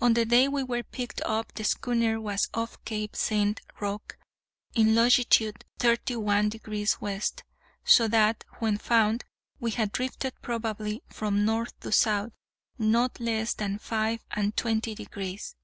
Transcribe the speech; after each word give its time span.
On 0.00 0.14
the 0.14 0.24
day 0.24 0.46
we 0.46 0.62
were 0.62 0.84
picked 0.84 1.20
up 1.22 1.52
the 1.54 1.64
schooner 1.64 2.20
was 2.20 2.48
off 2.54 2.78
Cape 2.84 3.16
St. 3.16 3.60
Roque, 3.80 4.16
in 4.76 4.94
longitude 4.94 5.64
thirty 5.80 6.14
one 6.14 6.48
degrees 6.48 7.00
west; 7.00 7.42
so 7.84 8.06
that, 8.06 8.44
when 8.60 8.78
found, 8.78 9.24
we 9.58 9.72
had 9.72 9.90
drifted 9.90 10.40
probably, 10.42 11.02
from 11.08 11.44
north 11.44 11.74
to 11.80 11.90
south, 11.90 12.30
_not 12.78 13.18
less 13.18 13.52
than 13.52 13.80
five 13.80 14.24
and 14.30 14.56
twenty 14.56 14.94
degrees! 14.94 15.56